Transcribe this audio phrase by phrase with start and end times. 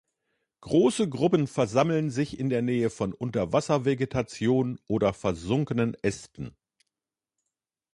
[0.61, 6.55] Große Gruppen versammeln sich in der Nähe von Unterwasservegetation oder versunkenen Ästen.